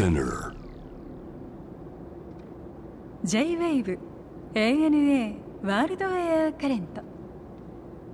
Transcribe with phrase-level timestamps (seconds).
[0.00, 0.54] Spinner.
[3.22, 3.98] J-WAVE
[4.54, 7.02] ANA ワールドエアカレント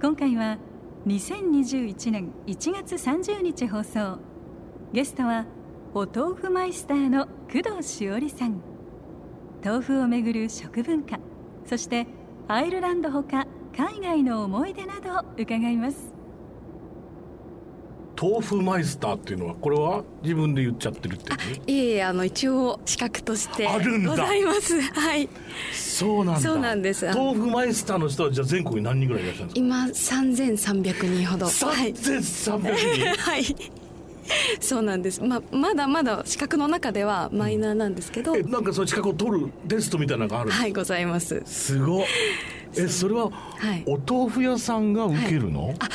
[0.03, 0.59] 今回は
[1.07, 4.19] 2021年1月30日放送。
[4.93, 5.47] ゲストは
[5.95, 8.61] お豆腐マイスターの工藤しおりさん。
[9.65, 11.21] 豆腐をめぐる食文化
[11.67, 12.09] そして
[12.49, 13.47] アイルランドほか
[13.77, 16.16] 海外の思い出などを伺います。
[18.21, 24.11] 豆腐マイスターっていうのはこれは自分で言っちゃってるっていういえいえあの一応資格としてあるんだ。
[24.11, 24.81] ございます。
[24.81, 25.29] はい。
[25.73, 26.41] そうなんだ。
[26.41, 27.07] そうなんです。
[27.07, 31.47] 豆腐マイスターの人はじゃあ全国に何人ぐらいいらっしゃるんです今3300人ほど。
[31.47, 31.93] かはい。
[31.93, 33.45] 3300人、 はい。
[34.61, 41.43] そうなんです、まあ、まだまだ資格の中ではマイナーなんですけど、えなんかその資格を取るテストみたいなのがあるはいございます。
[41.47, 42.05] すごい
[42.79, 43.85] えそれははい。
[43.87, 45.89] お豆腐屋さんが受けるの、あ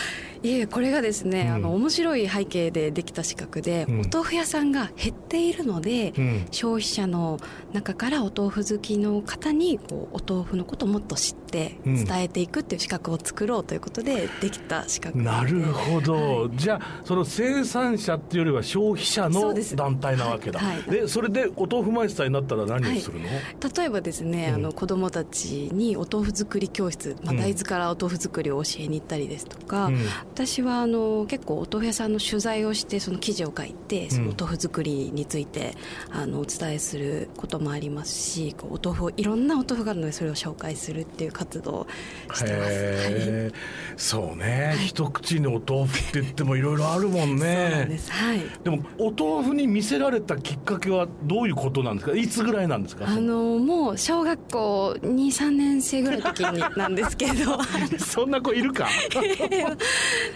[0.43, 1.53] いえこれがですね、うん。
[1.53, 3.99] あの面白い背景でできた資格で、うん。
[4.01, 6.45] お豆腐屋さんが減っているので、うん。
[6.51, 7.39] 消費者の
[7.73, 12.05] 中からお豆腐好きの方にこうお豆腐のことをもっと知ってうん。
[12.05, 16.51] 伝えていくっていう資格を作ろうということでできた資格なるほど、はい。
[16.55, 20.81] じゃあその生産者っていうよりは消費者の団体なわけだ、はい。
[20.81, 20.89] はい。
[20.89, 24.55] でそれでお豆腐マイスターになったら何をするの、例えばですね、うん。
[24.55, 27.37] あの子どもたちにお豆腐作り教室、まあ、うん。
[27.37, 29.99] 大豆からお豆腐作りを教えに行ったりですとか、うん
[30.33, 35.75] 私はあの結構お豆腐屋さんの取材をしてその記事を書いてそのお豆腐作りについて
[36.09, 41.87] あのお伝えすることもありますしこうお豆腐をいろんなお豆腐があるのでそれを紹介するっていう活動を
[42.33, 42.71] してます。
[42.71, 43.51] はい。
[43.97, 48.11] そうね、一口にお豆腐って言ってもいろいろあるもんそうなんねです。
[48.11, 48.39] はい。
[48.63, 52.15] でもお豆腐に見せられたきっかけはどういうことなんですか？
[52.15, 53.05] いつぐらいなんですか？
[53.07, 57.59] あのもう小学校23年生ぐらいの時になんですけど。
[57.99, 58.87] そんな子いるか？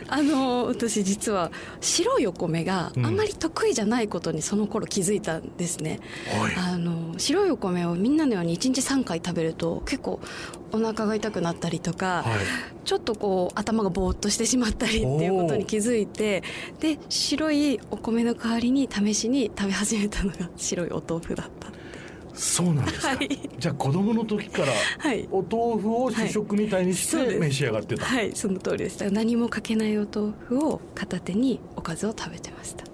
[0.08, 6.00] あの私実は白いお米があんまり得意じゃないことにその頃気づいたんですね、
[6.40, 6.56] はい。
[6.56, 10.20] あの白いお米をみんなのように1日3回食べると結構
[10.72, 12.76] お腹が痛くなったりとか、はい。
[12.86, 16.44] ちょっとこう頭がぼーっとしてしまったりっていうことに気づいて
[16.80, 21.70] で白いお米の代わりに試しに食べ始めたのが白いお豆腐だった
[22.36, 23.30] そうなんですか、はい。
[23.58, 25.28] じゃあ子供の時からはい。
[25.32, 29.10] お豆腐を主食みたいにして召し上がってた、はいその通りです。
[29.10, 32.86] 何もかけないお豆腐を片手におかずを食べてました。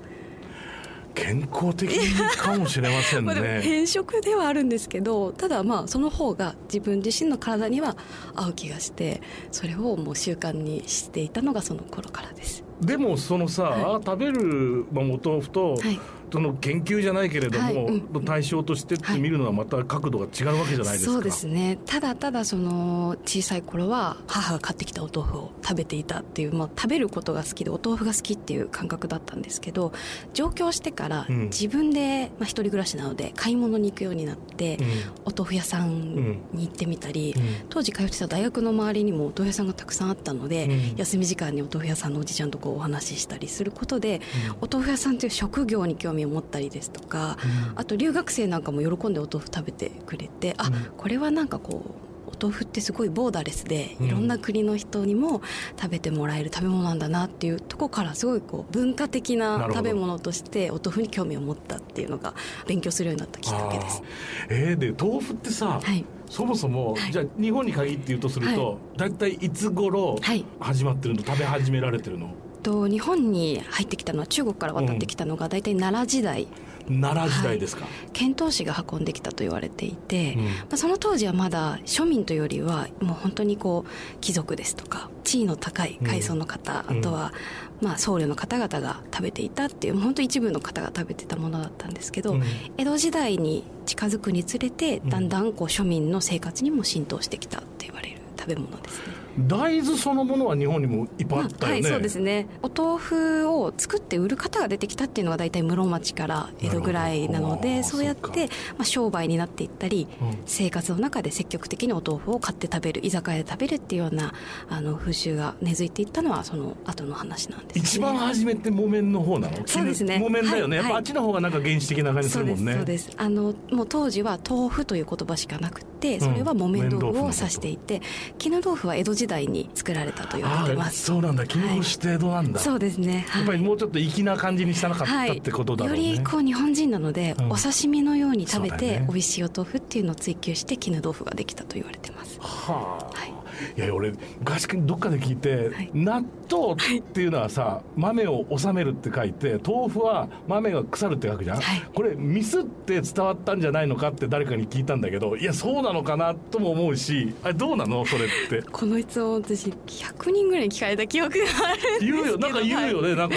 [1.13, 1.89] 健康的
[2.37, 3.61] かもしれませんね。
[3.63, 7.97] 変色ではあるんですけどただまあその方が自分自身の体には
[8.35, 9.21] 合う気がして
[9.51, 12.63] それをもう習慣にしていたのがその頃からです。
[12.81, 15.99] でもそのさ、は食べる、まあ、お豆腐と、はい
[16.31, 18.25] その研究じゃないけれども、はいうん。
[18.25, 21.77] 対象として見るのはまた角度が違うわけじゃないですか、そうですね。
[21.85, 29.91] ただただその小さい頃は母が買ってきたお豆腐を食べていたっていう、まあ、食べることが好きでお豆腐が好きっていう感覚だったんですけど
[30.33, 31.43] 上京してからうん。
[31.45, 34.77] 自分で、まあ、一人暮らしなので買い物に行くようになって、
[35.25, 37.43] お豆腐屋さんに行ってみたり、うん。
[37.69, 40.95] 当時通ってた大学の周りにもお豆腐屋さんがたくさんあったので、うん。
[40.97, 44.21] 休み時間にお豆腐屋さんのおじちゃんとこうお話ししたりすることで、
[44.61, 47.37] お豆腐屋さんという職業に興味を持ったりですとか、
[47.75, 51.83] あと留学生なんかも喜んでお豆腐食べてくれてあ、これはなんかこ
[52.27, 54.07] うお豆腐ってすごいボーダレスでうん。
[54.07, 55.41] いろんな国の人にも
[55.79, 62.33] 食べてもらえる食べ物なんだなっていうところからすごいこう文化的な食べ物としてお豆腐に興味を持ったっていうのが
[62.67, 64.01] 勉強するようになったきっかけです。
[64.49, 66.05] えーで豆腐ってさ、はい。
[66.29, 67.11] そもそも、はい。
[67.11, 70.45] じゃあ日本に限って言うとすると、大体いつ頃はい。
[70.59, 71.25] 始まってるの？
[71.25, 72.33] 食べ始められてるの？
[72.61, 76.47] と日本に入ってきたのは中国から渡ってきたのが大体奈良時代。
[76.87, 80.45] 奈良時代ですか、遣唐使が運んできたと言われていて、うん。
[80.45, 86.99] まあ、その当時はまだ庶民というよりはもう本当にこう貴族ですとか地位の高い階層の方、うん。
[86.99, 87.33] あとは
[87.81, 92.43] まあ僧侶の方々が食べていたっていう本当一部の方が食べてたものだったんですけど、うん。
[92.77, 99.20] 江戸時代に近づくにつれてだんだんこう庶民の生活にも浸透してきたって言われる食べ物ですね。
[99.39, 102.47] 大豆そのものは日本にもいっぱいあったよね、はいそうですね。
[102.61, 108.47] お豆腐を作って売る方が出てきたっていうのが大体室町から江戸ぐらいなのでそうやっそて、
[108.77, 110.37] まあ、商売になっていったり、うん。
[110.45, 114.33] 生活の中で積極的にお豆腐を買って食べる居酒屋で食べるっていうような
[114.69, 117.81] あの風習が根付いていったのはその後の話なんですね。
[117.83, 119.57] 一番初めって木綿の方なの？
[119.65, 120.19] そうですね。
[120.19, 122.73] 木綿だよね、はいやっぱあっちの方がなんか原始的な感じするもんね。
[122.73, 128.01] そうですあのもう当時は豆腐という言葉しかなくてそれは木綿豆腐を指していて、
[128.37, 131.03] 絹豆腐は江戸時代に作られたと言われてます。
[131.05, 131.45] そうなんだ。
[131.45, 133.41] 絹ごし程度なんだ、そうですね、はい。
[133.41, 137.51] やっぱりもうちょっと粋な感じにしたなかったってことだろうね、よりこう日本人なので、うん。
[137.51, 139.05] お刺身のように食べてね。
[139.07, 142.39] 美味しいお豆腐っていうのを追求して絹豆腐ができたと言われてます。
[142.41, 143.33] はあ、はい
[143.77, 145.91] いや俺昔どっかで聞いて、はい。
[145.93, 151.81] 納豆っていうのはさ豆を収めるって書いて豆腐は豆が腐るって書くじゃん、はい。
[151.93, 158.05] これミスって伝わったんじゃないのかって誰かに聞いたんだけどいやそうなのかなとも思うしあれどうなの？
[158.05, 158.61] それって。
[158.63, 162.17] この質問私100人ぐらいに聞かれた記憶があるんですけど。
[162.17, 162.37] 言うよ。
[162.37, 163.35] なんか言うよね、なんか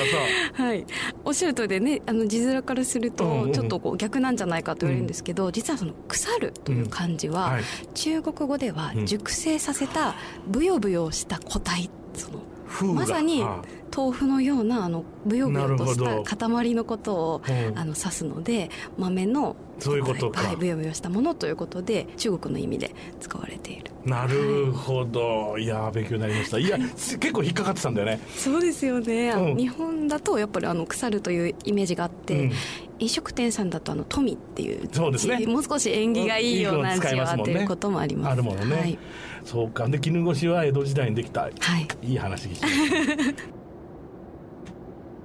[0.54, 0.62] さ。
[0.62, 0.86] はい、
[1.24, 7.62] おっしゃるとりでねあの字面からするうんうんとちょっとこう逆なんじゃないかと言われるんですけど、実はその「腐る」という漢字は、はい。
[7.94, 10.13] 中国語ではうん熟成させた
[10.46, 11.90] ブヨブヨした個体。
[12.14, 12.30] そ
[12.86, 13.62] のまさにあ
[13.96, 17.78] 豆腐のようなあのブヨブヨとした塊のことをうん。
[17.78, 20.40] あの指すので豆のそういうことか。
[20.40, 23.90] はいブヨブヨしたものということで中国の意味で使われている。
[24.04, 26.58] なるほど、い、やー勉強になりました。
[26.58, 28.20] いや結構引っかかってたんだよね。
[28.36, 29.56] そうですよね、うん。
[29.56, 32.52] 日本だとやっぱりあの腐るというイメージがあって、うん。
[33.00, 35.44] 飲食店さんだとあの富っていうそうですね。
[35.46, 38.32] もう少し縁起がいいような字はっていうこともあります。
[38.32, 38.98] あるものね、はい、
[39.44, 39.88] そうか。
[39.88, 41.42] で絹ごしは江戸時代にできた。
[41.42, 43.42] はい、いい話聞きました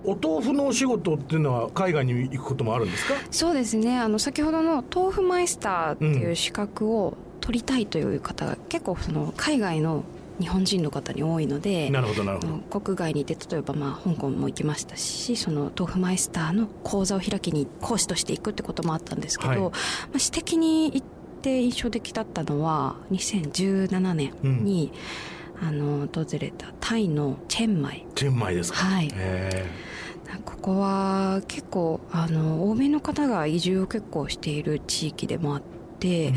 [0.04, 3.14] お豆腐のお仕事っていうのは海外に行くこともあるんですか？
[3.32, 3.98] そうですね。
[4.00, 10.04] あの先ほどの豆腐マイスターっていう資格を取りたいという方が結構その海外の
[10.40, 12.80] 日本人の方に多いのでなるほどなるほど。
[12.80, 19.60] 国外に行って例えばまあ香港も行きましたしその豆腐マイスターの講座を開きに講師として行くってこともあったんですけど、はい。
[19.60, 19.72] まあ、
[20.18, 21.08] 私的に行っ
[21.42, 24.92] て印象的だったのは2017年に、
[25.62, 28.06] あの訪れたタイのチェンマイ。
[28.16, 28.78] チェンマイですか？
[28.80, 29.08] はい。
[29.12, 29.66] へ
[30.46, 35.62] ここは結構あの欧米の方が移住を結構している地域でもあっ
[36.00, 36.34] て、え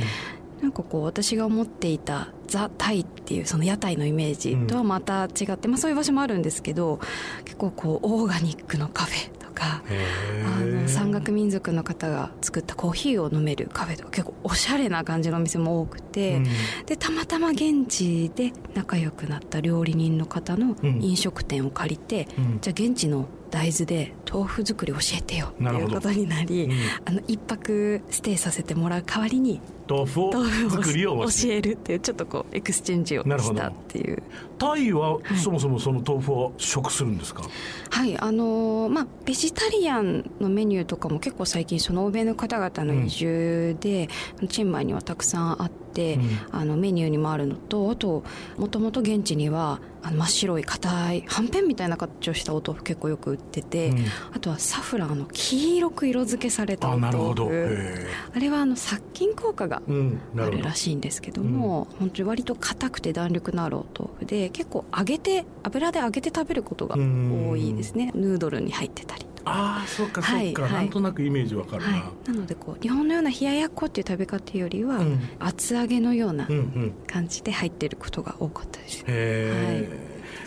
[0.62, 7.00] なんかこう私が思っていたザ・タイっていうその屋台のイメージとはまた違って、まあ、そういう場所もあるんですけど
[7.44, 16.46] 結構こうオーガニックのカフェとかへあのえ山岳民族の方が作ったコーヒーを飲めるカフェとか結構おしゃれな感じのお店も多くて、うん。
[16.86, 21.02] でたまたま現地で仲良くなった料理人の方のうん。
[21.02, 22.58] 飲食店を借りて、うん。
[22.60, 25.86] じゃあ現地の大豆で豆腐作り教えてよってなるほど。
[25.88, 26.72] いうことになりうん。
[27.04, 30.32] あの一泊ステイさせてもらう代わりに豆腐を
[30.70, 31.72] 作りを教える。
[31.72, 34.22] っていうちょっとこう exchange をしたっていう。
[34.58, 35.36] タイははい。
[35.36, 37.42] そもそもその豆腐を食するんですか、
[37.90, 44.08] はいあのーまあベジタリアンのメニューとかも結構最近その欧米の方々の移住で、
[44.48, 46.38] チェンマイにはたくさんあって、うん。
[46.52, 48.24] あのメニューにもあるのとあと
[48.56, 54.04] もともと現地にはあの真っ白い硬いはんぺんみたいな形をしたお豆腐結構よく売ってて、うん。
[54.32, 57.48] あとはサフランの黄色く色付けされたお豆腐るほど。
[57.50, 68.10] へあれはあの殺菌効果があるらしいんですけども、本当に割と硬くて弾力のあるお豆腐で結構揚げて油で揚げて食べることが多いですね。
[68.14, 69.26] ヌードルに入ってたり。
[69.44, 70.54] ああそっかそっか、はい。
[70.54, 75.20] はいなんとなくイメージわかるな、はい、なのでこう日本のような冷ややっこっていう食べ方よりは、うん。
[75.38, 76.94] 厚揚げのようなうんうん。
[77.06, 79.98] 感じで入ってることが多かったです、へえ、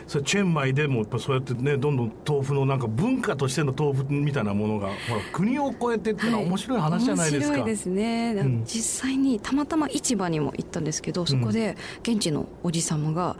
[0.08, 8.64] それチェンマイでもやっぱそうやってねどんどん豆腐のなんか文化としての豆腐みたいなものがほら国を越えてっていうのは面白い話じゃないですか、面白いですね、うん。
[8.66, 13.38] 実際にたまたま市場にも行ったんですけどそこで現地のおじ様が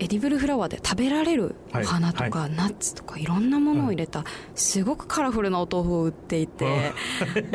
[0.00, 4.24] エディブルフラワーで食べられるお花とか、ナッツとかいろんなものを入れた
[4.54, 6.92] すごくカラフルなお豆腐を売っていて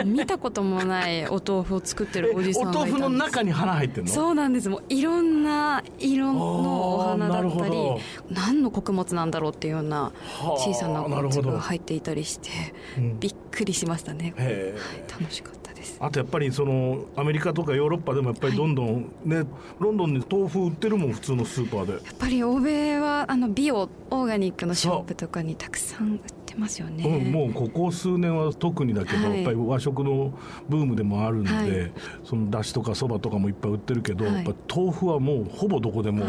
[0.06, 2.94] 見たこともないお豆腐を作ってるおじさんがいたんです。
[2.98, 4.12] 豆腐の中に花入ってんの？
[4.12, 4.70] そうなんです。
[4.70, 8.00] もういろんな色のお花だったりほ
[8.30, 11.52] 何の穀物なんだろうっていうようなはあ小さな粒なるほど。
[11.52, 12.50] が入っていたりして
[12.98, 13.20] うん。
[13.20, 14.34] びっくりしましたね。
[14.38, 15.12] へえ。
[15.12, 15.98] 楽しかったです。
[16.00, 19.44] あとやっぱりそのアメリカとかヨーロッパでもやっぱりどんどんね、
[19.80, 21.94] ロンドンに豆腐売ってるもん普通のスーパーで。
[21.94, 29.38] やっぱり欧米はあのビオオーガニックのショップとかにたくさん売ってますよね、うん、もうここ数年は特にだけど、はい。
[29.38, 30.34] やっぱり和食の
[30.68, 31.92] ブームでもあるんで、はい。
[32.24, 34.34] そのだしとかそばとかもいっぱい売ってるけど、はい。
[34.36, 36.26] やっぱ豆腐はもうほぼどこでも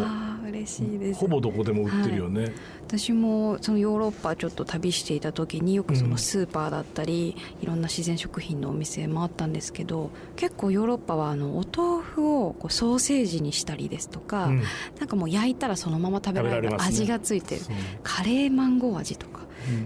[0.51, 1.21] 嬉しいです。
[1.21, 2.53] ほぼどこでも売ってるよね、
[2.87, 14.63] 私もそのヨーロッパちょっと旅していた時によくそのスーパーだったり、いろんな自然食品のお店もあったんですけど結構ヨーロッパはあのお豆腐をこうソーセージにしたりですとか、うん。
[14.99, 17.63] なんかもう焼いたらそのまま食べられる味がついてる、
[18.03, 19.35] カレーマンゴー味とか。
[19.35, 19.40] うん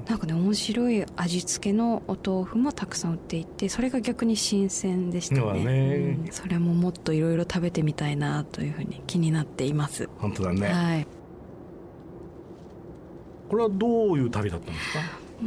[0.09, 5.65] なんかね面白い味付けのお豆腐もたくさん売っていてそれが逆に新鮮でしたね。
[5.65, 5.97] ね。
[6.27, 6.33] うん。
[6.33, 11.07] それももっといろいろ食べてみたいなというふうに気になっています、本当だね、はい。
[13.49, 15.01] これはどういう旅だったんですか？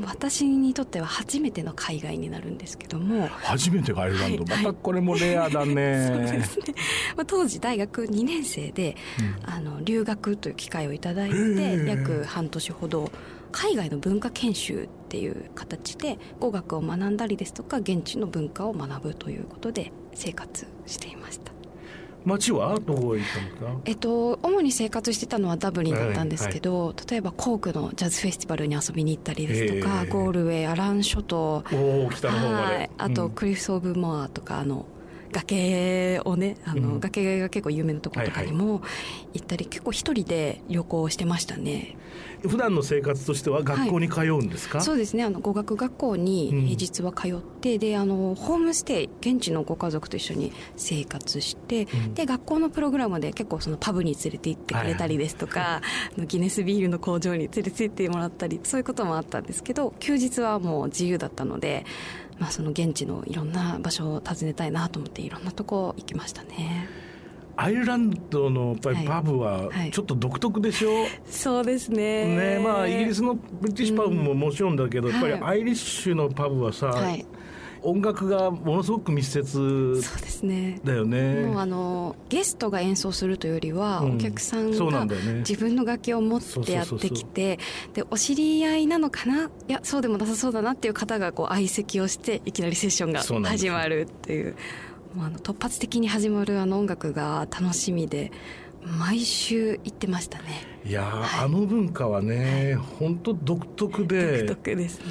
[0.06, 4.64] 私にとっては初めての海外になるんですけども、初めてがアイルランド、はい。
[4.64, 6.06] またこれもレアだね。
[6.08, 6.66] そうですね、
[7.16, 8.96] まあ、当時大学2年生で
[9.44, 13.10] あの留学という機会をいただいてえ約半年ほど
[13.52, 21.52] 海外の文化研修っていう形で語学を学んだりですとか現地の文化を学ぶということで生活していました。
[22.26, 23.82] 街はどこへ行ったんですか？
[23.86, 33.32] えっと、主に生活してたのはダブリンだったんですけど、例えばコークのジャズフェスティバルに遊びに行ったりですとか、ゴールウェイアラン諸島おお北の方まで、はい、あと、うん。
[33.32, 34.86] クリフ・オブ・モアとかあの
[35.38, 37.00] 崖をねあの、うん。
[37.00, 38.82] 崖が結構有名なところとかにも
[39.34, 41.96] 行ったり、結構一人で旅行してましたね。
[42.48, 45.24] 普段の生活としては学校に通うんですか、そうですね。
[45.24, 46.66] あの語学学校にうん。
[46.68, 52.14] 平日は通って、であのホームステイ現地のご家族と一緒に生活して、うん。
[52.14, 55.82] で学校のプログラムで結構そのパブに連れて行ってくれたりですとか、
[56.16, 61.86] あのギネスビールの工場に連れて行ってもらったりそういうこともあったんですけど休日はもう自由だったので、
[62.40, 66.88] まあ、その現地のいろんな場所を訪ねたいなと思っていろんなとこ行きましたね。
[67.60, 69.08] アイルランドのやっぱりはい。
[69.08, 69.92] パブははい。
[69.92, 70.90] ちょっと独特でしょ、
[71.26, 72.58] そうですね。
[72.58, 75.42] ねまあイギリスのブリティッシュパブももちろんだけど、うんやっぱりはい。
[75.44, 77.26] アイリッシュのパブはさ、はい
[77.82, 80.80] 音楽がものすごく密接そうですね。
[80.84, 81.42] だよね。
[81.42, 84.16] もうあのゲストが演奏するというよりは、うん。
[84.16, 85.06] お客さんが
[85.40, 87.60] 自分の楽器を持ってやってきて
[87.94, 89.50] でお知り合いなのかな？
[89.68, 94.56] いやそうでもなさそうだなっていう方がこう相席をしていきなりセッションが始まるっていう。
[95.16, 98.32] もうあの突発的に始まるあの音楽が楽しみで
[99.00, 100.46] 毎週行ってましたね。
[100.86, 101.46] いやー、はい。
[101.46, 104.44] あの文化はね本当独特で。
[104.44, 105.06] 独特ですね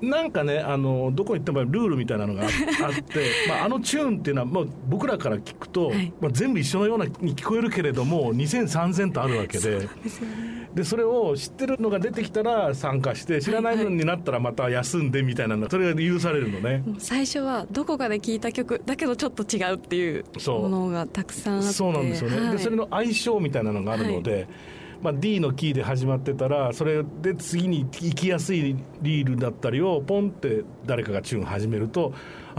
[0.00, 2.46] なんかねあのどこ行ってもルールみたいなのがあ
[2.86, 6.12] あってまああのチューンっていうのはもう僕らから聞くと、はい。
[6.20, 9.88] まあ、全部一緒のようなに聞こえるけれども20003000とあるわけで。
[10.74, 16.84] でそれを知ってるのが出てきたら参加して知らないのになったらまた休んでみたいなのそれが許されるのね。
[16.98, 21.72] 最初はどこかで聴いた曲だけどちょっと違うっていうそうものがたくさんあって。
[21.72, 22.52] そうなんですよね、はい。
[22.52, 24.46] でそれの相性みたいなのがあるので、
[25.00, 32.12] まあ、D のキーで始まってたらそれで次に行きやすいリールだったりをポンって誰かがチューン始めると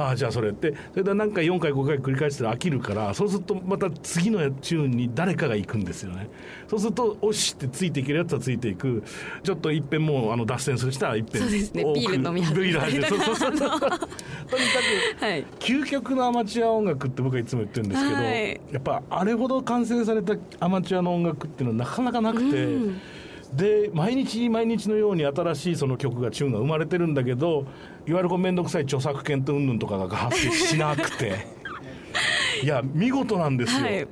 [0.04, 0.74] ああじゃあそれって。
[0.92, 6.30] それで何回4回5回繰り返したら飽きるからそうするとまた次のチューンに誰かが行くんですよね。
[6.68, 9.04] そうするとおしってついていけるやつはついていく。
[9.44, 11.84] ちょっといっぺんもうあの脱線する人はいっぺんそうですね。
[11.84, 13.52] ビール飲み始めビール始めそうそうそう。
[13.58, 14.00] とにか
[15.20, 15.46] くはい。
[15.60, 18.62] 究極のアマチュア音楽って僕はいつも言ってるんですけど、はい。
[18.72, 23.02] やっぱあれほど完成されたアマチュアの音楽っていうのはなかなかなくて、うん
[23.54, 27.66] で毎日毎日のように新しいその曲がチューンが生まれてるんだけど
[28.08, 31.48] いわゆる面倒くさい著作権と云々とかが発生しなくて
[32.64, 33.86] いや見事なんですよ。
[33.86, 34.08] はい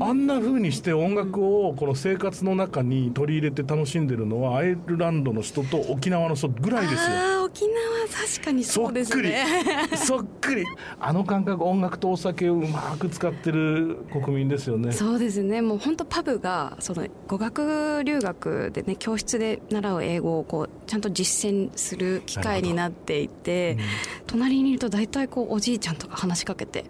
[0.00, 7.44] あんな風にして音楽をこの生活の中に取り入れて楽しんでるのはアイルランドの人と沖縄の人ぐらいですよ。
[7.44, 9.44] 沖縄確かにそうですね。
[9.96, 10.64] そっくり。
[10.98, 14.92] あの感覚音楽とお酒をうまく使ってる国民ですよね。
[14.92, 15.62] そうですね。
[15.62, 23.78] もう本当パブがその語学留学でね教室で習う英語をこうちゃんと実践する機会になっていて、
[24.26, 26.86] 隣にいると大体こうおじいちゃんとか話しかけて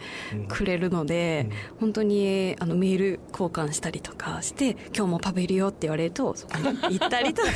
[0.48, 7.48] くれるので、本当にあのメール交換したりとかして「今日もパブいるよ」って言われるとそこに行ったりとか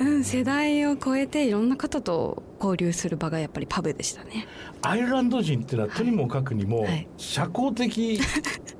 [0.00, 4.46] あの、うん、世代を超えていろんな方と交流する場がやっぱりパブでしたね。
[4.82, 8.20] アイルランド人っていうのはとにもかくにもはい社交的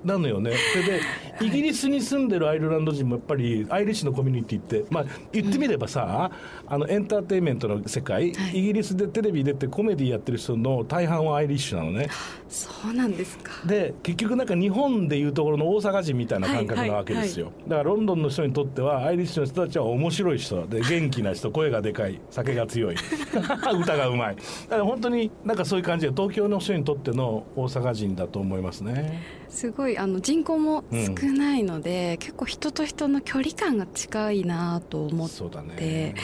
[0.04, 0.52] なのよね。
[0.72, 1.00] それで
[1.40, 6.30] イギリスに住んでるアイルランド人もやっぱりアイリッシュのコミュニティってまあ言ってみればさ、
[6.66, 8.58] あのエンターテインメントの世界、はい。
[8.58, 12.08] イギリスでテレビ出てコメディやってる人の大半はアイリッシュなのね。
[12.48, 13.52] そうなんですか。
[13.66, 22.96] で結局なんか日本でいうところの大阪人みたいな感覚なわけですよ、だからロンドンの人にとってはアイリッシュの人たちは面白い人で元気な人声がでかい酒が強い。
[23.80, 24.36] 歌がうまい。
[24.36, 29.20] だから本当になんかそういう感じで東京の人にとっての大阪人だと思いますね。
[29.48, 35.74] すごいあの人口も少ないので、結構人と人の距離感が近いなと思っそうだね。
[35.76, 36.14] て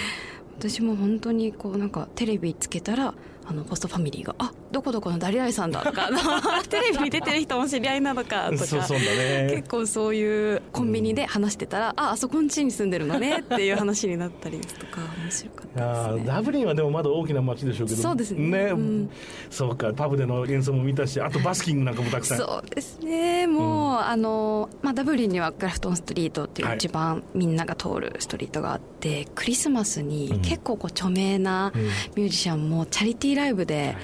[0.58, 3.14] 私も本当にこうなんかテレビつけたら
[3.48, 6.08] あのホストファミリーが「あどこどこの誰々さんだ」とか
[6.68, 9.48] テレビに出てる人も知り合いなのかとかそうそうだね。
[9.50, 16.22] 結構そういうコンビニで話してたら「ああそこん家に住んでるのね」っていう話になったりですとか面白かったですね。
[16.22, 18.02] ーダブリンはでもまだ大きな街でしょうけど。
[18.02, 18.58] そうですね。
[18.72, 19.10] うん。
[19.50, 22.38] そうかパブでの演奏も見たしあとバスキングなんかもたくさん。
[22.38, 23.46] そうですね。
[23.46, 26.74] もう、あの、まあ、ダブリンにはグラフトンストリートっていはい。
[26.74, 30.08] う一番みんなが通るストリートがあって、クリスマスうん。
[30.08, 31.82] に結構こう著名なうん。
[32.14, 33.96] ミュージシャンもチャリティーライブで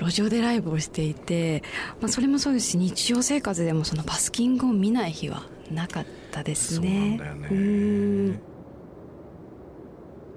[0.00, 1.62] 路上でライブをしていて、
[2.00, 7.18] まあ、それもそうですし日常生活でもそのバスキングを見ない日はなかったですね。
[7.18, 7.48] そうなんだよね。
[7.50, 8.40] うん。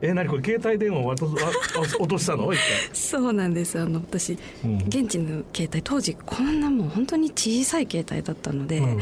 [0.03, 2.51] え何これ携帯電話を渡すああ落としたの？
[2.53, 2.60] 一
[2.93, 3.79] そうなんです。
[3.79, 4.77] あの私うん。
[4.88, 9.01] 現地の携帯当時こんなもう本当に小さい携帯だったので、回、うん。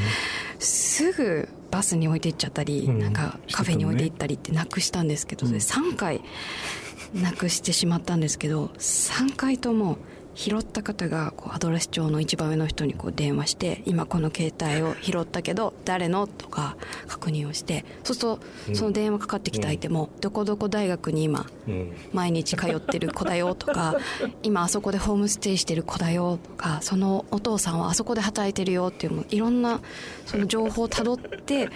[0.59, 2.99] すぐバスに置いていっちゃったり、うん。
[2.99, 5.59] なんかカフェに置いていったりってなくしたんですけど、うん。
[5.59, 6.21] それ3回
[7.13, 9.97] なくしてしまったんですけど3回とも
[10.35, 21.45] 拾った方がこうアドレス帳の一番上の人にこう電話して今この携帯を拾ったけど誰のとか確認をしてそうするとその電話かかってきた相手もどこどこ大学に今
[22.13, 23.97] 毎日通ってる子だよとか
[24.41, 29.81] 今あそこでホームステイしてる子だよとかそのお父さんはあそこで働いてるよっていうもいろんな
[30.25, 31.67] その情報をたどって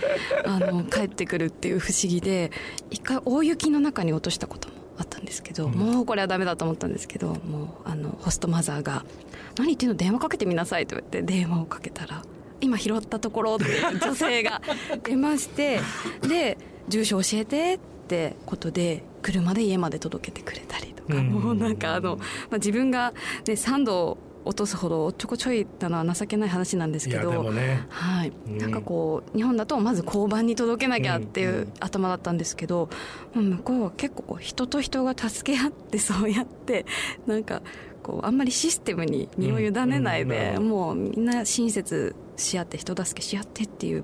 [0.46, 2.50] あの帰ってくるっていう不思議で
[2.92, 9.06] 一回大雪の中に落としたこともあったんですけど、うん、もうこれはダメだと思ったんですけどもうあのホストマザーが
[9.58, 9.96] 「何言ってんの？
[9.96, 12.24] 電話かけてみなさい」と言って電話をかけたら
[12.62, 13.66] 「今拾ったところ」って
[14.02, 14.62] 女性が
[15.04, 15.80] 出まして
[16.28, 16.58] で
[16.88, 23.12] 「住所教えて」ってことで車で家まで届けてくれたりとか、うん、もうなんかあの、まあ、自分が、
[23.48, 32.90] ね、3度落とすほどちょこちょいなのは情けない話なんですけど、ね、はい、なんかこう日本だとまず交番に届けなきゃっていう頭だったんですけど、
[33.36, 36.86] うん、向こうは結構こう人と人が助け合ってそうやって
[37.26, 37.62] なんか
[38.02, 44.04] こうあんまりシステムに身を委ねないで、もうみんな親切し合って人助けし合ってっていう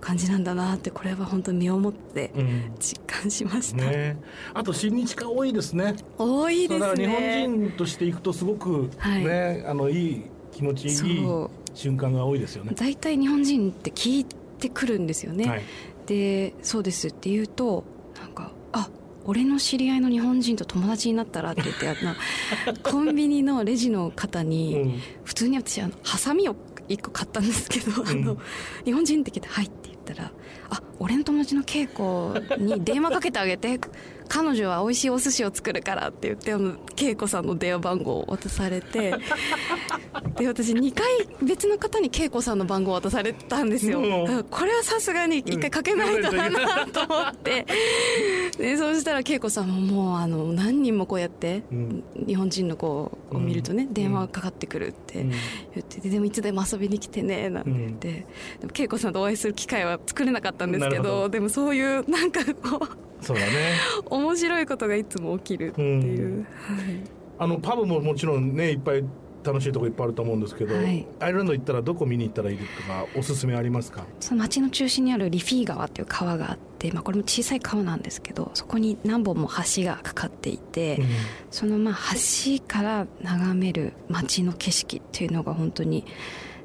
[0.00, 2.32] 感じなんだなってこれは本当に身をもって
[2.78, 4.16] 実感しました、うんね、
[4.54, 5.94] あと親日家多いですね。
[6.16, 7.06] 多いですね。
[7.06, 11.26] 日本人としていくとすごくね、はい、あのいい気持ちいい
[11.74, 12.72] 瞬間が多いですよね。
[12.74, 15.62] 大体日本人って聞いてくるんですよね、はい、
[16.06, 17.84] でそうですって言うと
[18.20, 18.88] なんかあ
[19.24, 22.14] 俺の知り合いの日本人と友達になったらって言ってあの
[22.82, 26.56] コンビニのレジの方に、普通に私あのハサミを
[26.88, 28.36] 1個買ったんですけど、うん、あの
[28.84, 30.32] 日本人って聞いて「はい」って言ったら
[30.70, 33.78] 「あ俺の友達の稽古に電話かけてあげて
[34.28, 39.14] 彼女は美味しいお寿司を作るからって言ってあの恵子さんの電話番号を渡されて
[40.36, 41.06] で私2回
[41.42, 47.66] 別の方に恵子さんの番号を渡されたんですよ、うん、これはさすがに1回かけないとだなと思って。
[48.58, 52.86] でそうしたら恵子さんももうあの何人もこうやって、うん、日本人の子
[53.30, 55.32] を見るとね、うん、電話かかってくるって言
[55.80, 57.70] ってでもいつでも遊びに来てねなんて。
[57.70, 58.26] 言って、
[58.60, 61.28] でも恵子さんとお会いする機会は作れなかったんですけど。
[61.28, 63.74] でもそういうなんかこうそうだね。
[64.10, 66.46] 面白いことがいつも起きるっていう、うん、はい、
[67.38, 69.04] あのパブももちろんねいっぱい
[69.44, 74.04] 楽しいとこいっぱいあると思うんですけど、はい、アイルランド行ったらどこ見に行ったらいいとかおすすめありますか？
[74.20, 81.06] その町の中心にあるリフィー川っていう川があって、まあ、これも小さい川なんですけどそこに何本も橋がかかっていて、うん、
[81.50, 86.04] そのまあ橋から眺める町の景色っていうのが本当に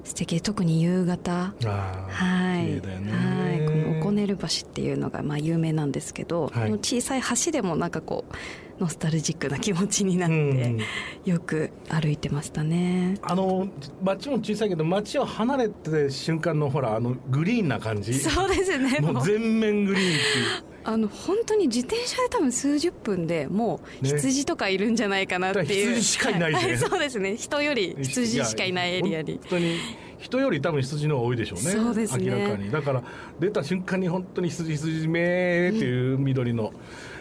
[0.03, 0.41] 素敵。
[0.41, 1.53] 特に夕方。
[1.63, 3.65] はい、ね、はい。
[3.65, 8.35] このオコネル橋っていうのがまあ有名なんですけど、はい、小さい橋でもなんかこう
[8.79, 10.77] ノスタルジックな気持ちになって、
[11.25, 13.17] よく歩いてましたね。
[13.21, 13.67] あの
[14.01, 18.13] 街も小さいけど街を離れて瞬間のほらあのグリーンな感じ。
[18.13, 18.99] そうですね。
[18.99, 20.73] もう全面グリーンっていう。
[20.85, 27.37] あの本当に自転車で多分数十分でもう羊とかいるんじゃないかなっていう、ね、羊しかいない、ね、 そうですね。
[27.37, 29.33] 人より羊しかいないエリアに。
[29.33, 29.77] 本当に
[30.19, 31.71] 人より多分羊の方が多いでしょうね。
[31.71, 32.25] そうですね。
[32.25, 32.71] 明らかに。
[32.71, 33.03] だから
[33.39, 36.73] 出た瞬間に本当に羊羊めーっていう緑の、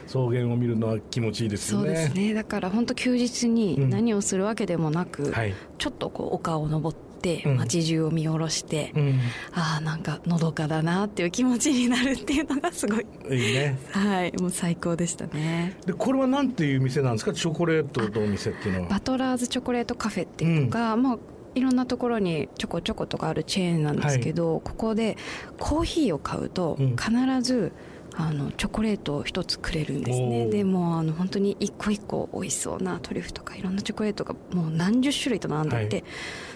[0.07, 1.87] 草原を見るのは気持ちいいですよね。
[1.87, 2.35] そうですね。
[2.35, 9.21] だから本当休日に何をするわけでもなく、うんはい、ちょっとこう丘を登って街中を見下ろして、うん、
[9.53, 13.79] ああなんかのどかだなっていう気持ちになるっていうのがすごいいいね。
[13.93, 15.77] はいもう最高でしたね。
[15.87, 17.33] でこれはなんていう店なんですか？
[17.33, 18.89] チョコレートのお店っていうのは。
[18.89, 21.19] バトラーズチョコレートカフェっていうのが、うん、まあ
[21.55, 25.17] いろんなところにちょこちょことかあるチェーンなんですけど、はい、ここで
[25.59, 27.11] コーヒーを買うと必
[27.43, 27.73] ず、うん
[28.17, 30.47] あのチョコレートを一つくれるんですね。
[30.47, 36.05] でもあの本当に一個一個美味しそうなトリュフとかいろんなチョコレートがもう何十種類と並んでいて、はい、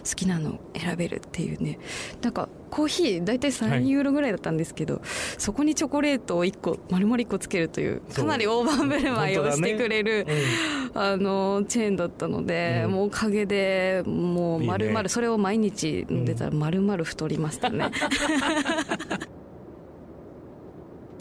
[0.09, 1.79] 好きなのを選べるっていうね。
[2.21, 5.03] なんかコーヒー大体3ユーロぐらいだったんですけど、はい、
[5.38, 10.35] そこにチョコレートを1個丸々1個つけるというかなり大盤振る舞いをしてくれる、ね。
[10.95, 17.90] うん、あのチェーンだったので、うん、もうおかげでもう丸々それを毎日飲んでたら丸々太りましたね。
[19.21, 19.46] う ん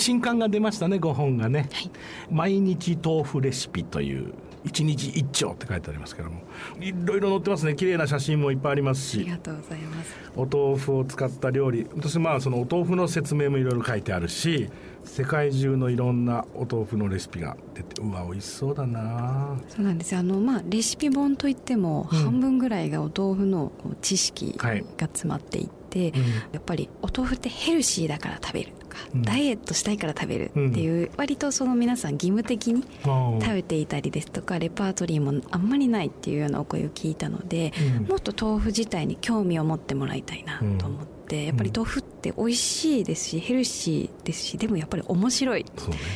[0.05, 1.91] 新刊が出ましたね5本がね、はい、
[2.29, 6.41] 毎日豆腐レシピという一日一丁って書いてありますけども。
[6.79, 7.75] いろいろ載ってますね。
[7.75, 9.19] 綺麗な写真もいっぱいありますし。
[9.19, 10.15] ありがとうございます。
[10.35, 11.87] お豆腐を使った料理。
[11.95, 14.69] 私まあそのお豆腐の説明もいろいろ書いてあるし
[15.03, 19.59] 世界中のいろんなお豆腐のレシピが出てうわ美味しそうだな。
[19.67, 20.19] そうなんですよ。
[20.19, 37.73] あのまあレシピ本といっても半分ぐらいがお豆腐の知識が詰まっていて、はいうん、やっぱりお豆腐ってヘルシーだから食べるか、うん、ダイエットしたいから食べるっていう、割とその皆さん義務的に食べていたりですとかレパートリーもあんまりないっていうようなお声を聞いたので、
[38.07, 41.15] もっと豆腐自体に興味を持ってもらいたいなと思って。
[41.25, 45.63] やっぱり豆腐って美味しいですしヘルシーですしでもやっぱり面白い。
[45.63, 45.71] ね。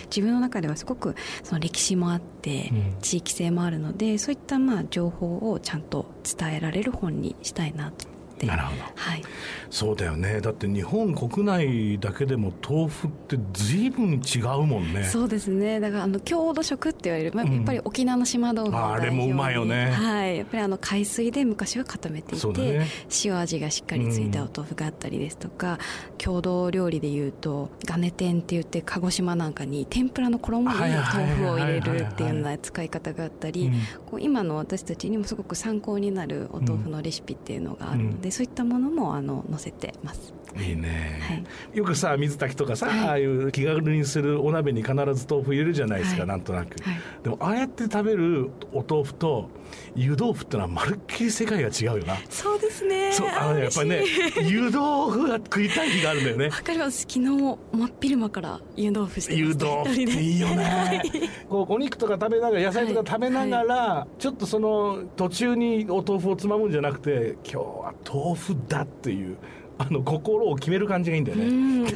[0.05, 2.95] 自分の中ではすごくその歴史もあって、うん。
[3.01, 8.05] 地域性もあるのでそういったまあ情報をちゃんと伝えられる本にしたいなと
[8.47, 8.81] なるほど。
[8.95, 9.23] はい、
[9.69, 10.41] そうだよね。
[10.41, 15.03] だって日本国内だけでも豆腐って随分違うもんね。
[15.03, 15.79] そうですね。
[15.79, 17.55] だからあの郷土食って言われる、まあ、うん。
[17.55, 19.91] やっぱり沖縄の島豆腐をああれもうまいよね。
[19.91, 22.87] はい、やっぱりあの海水で昔は固めていて、ね。
[23.23, 25.77] 塩味がしっかりついたお豆腐があったりですとか、
[26.17, 33.73] 郷土料理でいうとガネ天って言って鹿児島なんかに天ぷらの衣に豆腐を入れるっていうようはいな使い方があったり、うん。
[34.05, 40.33] こう今の私たちにもすごく参考になるお豆腐のレシピっていうのがあるので、そういったものもあの載せてます。
[40.57, 41.77] いいね、はい。
[41.77, 42.99] よくさ水炊きとかさ、はい。
[42.99, 46.27] ああいう気軽にするお鍋に必ず豆腐入れるじゃないですか、はい。
[46.27, 46.99] なんとなく、はい。
[47.23, 49.49] でもああやって食べるお豆腐と
[49.95, 52.17] 湯豆腐ってのはまるっきり世界が違うよな。
[52.29, 53.11] そうですね。
[53.11, 54.03] そうあのねやっぱりね
[54.43, 56.45] 湯豆腐が食いたい日があるんだよね。
[56.49, 57.01] わかります。
[57.01, 61.01] 昨日真っ昼間から湯豆腐してま湯した豆腐っていいよね。
[61.49, 69.37] こうお肉とか食べながら野菜とか食べながら、ちょっとその途中にお豆腐をつまむんじゃなくて今日は豆腐だっていう
[69.79, 71.49] あの心を決める感じがいいんだよね、う
[71.83, 71.87] ん。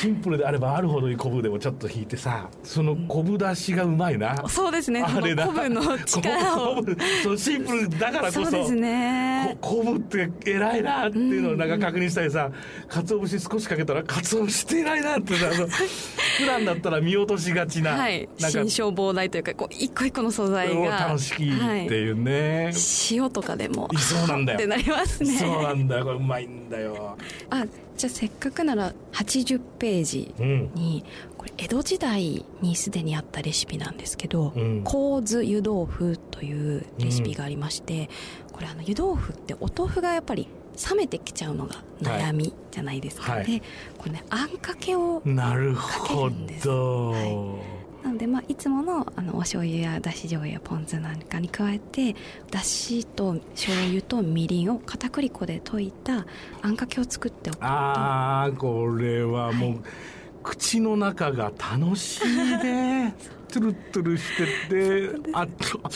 [0.00, 5.02] シンプルであればあるほどに昆布でもちょっと引いてさその昆布出しがうまいな、そうですね。
[5.02, 5.46] あれな。
[5.46, 6.84] 昆布の力を。
[7.22, 8.44] そのシンプルだからこそ。
[8.44, 9.58] そうですね。
[9.60, 12.50] こ昆布って偉いなっていうのをなんか確認したりさ、
[12.88, 15.46] 鰹節少しかけたら鰹節って偉いなってさ
[16.38, 18.28] 普段だったら見落としがちな,、はい。
[18.38, 22.72] なんか新商膨大というかこう一個一個の素材をが楽しきはいっていうね、
[23.10, 24.58] 塩とかでもそうなんだよ。
[24.58, 25.32] ってなりますね。
[25.32, 27.16] そうなんだようまいんだよ。
[27.48, 30.70] あじゃあせっかくなら80ページうん。
[30.74, 31.04] に
[31.36, 38.08] これ江戸時代にすでにあったレシピなんですけどうん「香酢湯豆腐」というレシピがありまして、
[38.52, 40.48] これあの湯豆腐ってお豆腐がやっぱり
[40.90, 43.46] 冷めてきちゃうのが悩みじゃないですか、はい。
[43.46, 43.62] で
[43.98, 46.66] これねあんかけをなるかほけるんです。
[46.66, 47.14] ど、
[48.02, 52.16] なので、まあ、いつものあのお醤油やだし醤油やポン酢なんかに加えて
[52.50, 56.26] だしと醤油とみりんを片栗粉で溶いた
[56.62, 57.64] あんかけを作っておくと。
[57.64, 59.80] ああこれはもう、はい。
[60.42, 63.14] 口の中が楽しいね
[63.50, 64.36] トゥルトゥルし
[64.68, 65.48] ててあっ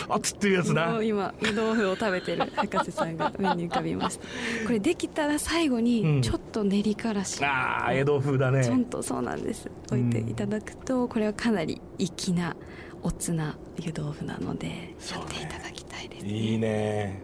[0.08, 1.02] あっつっていうやつな。
[1.02, 4.26] 今湯豆腐を食べてる博士さんが目に浮かびました。
[4.66, 5.84] これできたら最後うん。
[5.84, 9.70] にちょっと練りからし、ああ江戸風だちょんねとそうなんです。
[9.90, 12.56] 置いていただくとこれはかなり粋な
[13.02, 17.22] おつな湯豆腐なのでやっていただきたいです、いいね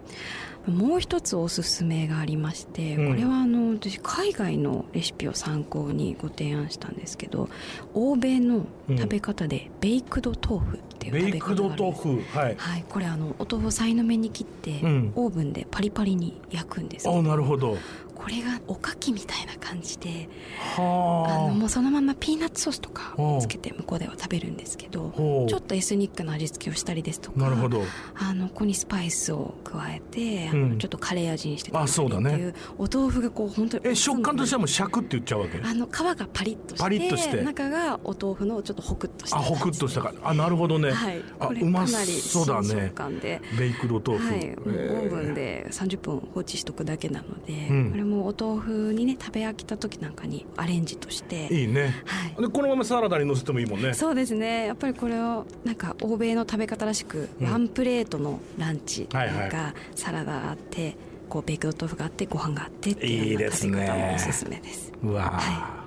[0.67, 3.09] もう一つおすすめがありまして、うん。
[3.09, 7.49] これはあの私海外のレシピを参考にご提案したんですけど
[7.95, 12.33] 欧米の食べ方でベイクド豆腐っていうベ食べイクド豆方があるんです。
[12.33, 12.39] 腐。
[12.39, 12.57] はい。
[12.57, 15.13] はい、これあのお豆腐をさいの目に切って、うん。
[15.15, 17.79] オーブンでパリパリに焼くんですけあどなるほど
[18.21, 20.29] これがおかきみたいな感じで
[20.77, 20.83] あ。
[20.83, 27.83] はのもうそのままピーナッツソースとかつけて向こうでは食べるんですけどちょっとエスニックな味付けをしたりですとかあなるほど。
[28.15, 35.59] あのここにスパイスを加えて、あのうんちょっとカレー味にしてあそうだねっていうお豆腐がこう本当にえ食感としてはももうシャクって言っちゃうわけ？
[35.63, 37.43] あの皮がパリッとしてパリッとして。
[37.43, 41.23] 中がお豆腐のちょっとホクッとしたあホクッとしたかあなるほどね、はい。
[41.39, 43.41] あこれうまかなりそうだ新ね食感で。
[43.59, 47.91] ベイクド豆腐、はい、オーブンえで30分放置しとくだけなので、うん。
[47.91, 51.49] これもお豆腐にね食べ飽きた時なんかにアレンジとして。
[51.49, 52.03] ーいいね。
[52.07, 52.43] はい。
[52.43, 53.95] でこのままサラダに乗せてもいいもんね。
[53.95, 54.67] そうですね。
[54.67, 57.47] やっぱりこれをなんか欧米の食べ方らしく、うん。
[57.51, 59.51] ワンプレートのランチはいはい。
[59.95, 60.97] サラダがあって
[61.29, 63.73] こうベイクド豆腐があってご飯があってっていうようないいですね。
[63.73, 64.93] 食べ方もおすすめです。
[65.03, 65.81] うわー、は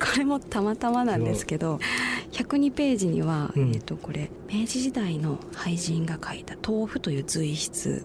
[0.00, 1.78] これもたまたまなんですけど
[2.32, 3.70] 102ページには、うん。
[3.70, 8.04] えー、とこれ明治時代の俳人が書いた「豆腐」という随筆載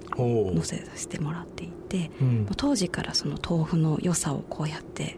[0.64, 1.75] せさせてもらっていて、
[2.22, 2.48] うん。
[2.58, 5.18] 当時からその豆腐の良さをこうやって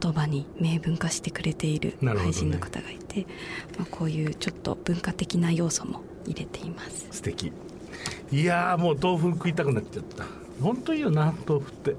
[0.00, 3.26] 言葉に明文化してくれている俳人の方がいて、
[3.78, 7.08] まあ、こういうちょっと文化的な要素も入れています。
[7.10, 7.52] 素敵。
[8.30, 10.24] いやーもう豆腐食いたくなっちゃった。
[10.62, 11.96] 本当いいよな豆腐って。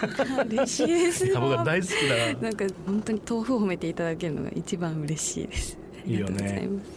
[0.50, 1.26] 嬉しいです。
[1.34, 2.34] 僕は大好きだ。
[2.34, 5.78] ななんか本当に豆腐を褒めていただけるのが一番嬉しいです。
[6.06, 6.88] ありがとうございます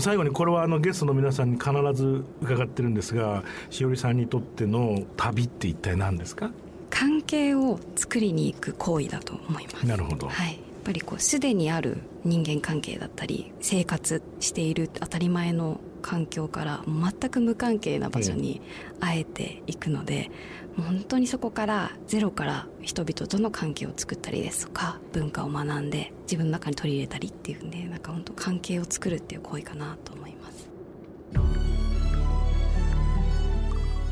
[0.00, 6.50] 最後にこれはあのゲストの皆さんに必ず伺ってるんですがしおりさんにとっての旅って一体何ですか？
[6.90, 9.86] 関係を作りに行く行為だと思います。
[9.86, 10.28] なるほど。
[10.28, 18.60] はい、やっぱりこうすでにある人間関係だったり生活している当たり前の環境から全く無関係な場所に
[19.00, 19.20] あえ。
[19.30, 20.30] ていくので、
[20.76, 30.68] もう本当にそこからゼロから人々との関係を作ったりですとか文化を学んで自分の中に取り入れたりっていうんでなんか本当関係を作るっていう行為かなと思います。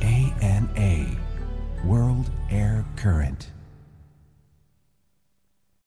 [0.01, 1.19] ANA
[1.87, 3.58] World Air Current